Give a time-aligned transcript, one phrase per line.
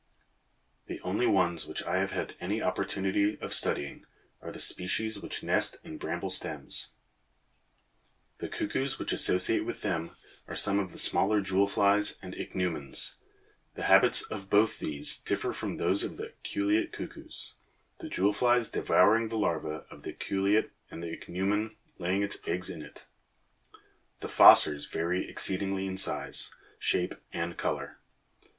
[0.87, 4.03] The only ones which I have had any opportunity of studying
[4.41, 6.87] are the species which nest in bramble stems.
[8.39, 10.15] The cuckoos which associate with them
[10.47, 13.17] are some of the smaller jewel flies and Ichneumons:
[13.75, 17.53] the habits of both these differ from those of the aculeate cuckoos,
[17.99, 22.71] the jewel flies devouring the larva of the aculeate and the Ichneumon laying its eggs
[22.71, 23.05] in it.
[24.21, 24.91] The fossors [Illustration: FIG.
[24.93, 27.99] 2.] vary exceedingly in size, shape and colour.